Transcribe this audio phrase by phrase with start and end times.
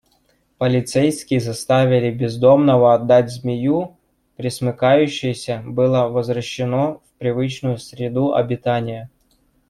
[0.57, 3.97] Полицейские заставили бездомного отдать змею,
[4.35, 9.11] пресмыкающееся было возвращено в привычную среду обитания.